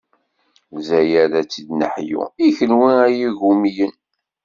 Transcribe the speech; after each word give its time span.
Lezzayer 0.73 1.31
ad 1.39 1.47
tt-id-neḥyu, 1.47 2.21
i 2.47 2.47
kunwi 2.57 2.91
ay 3.05 3.17
igumiyen. 3.27 3.93